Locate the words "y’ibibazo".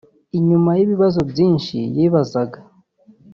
0.77-1.19